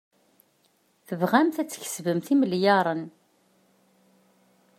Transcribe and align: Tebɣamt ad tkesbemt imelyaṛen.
Tebɣamt 1.07 1.55
ad 1.61 1.69
tkesbemt 1.69 2.27
imelyaṛen. 2.33 3.03